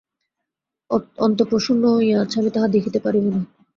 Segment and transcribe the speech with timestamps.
[1.17, 3.41] অন্তঃপুর শূন্য হইয়া আছে, আমি তাহা দেখিতে পারিব না।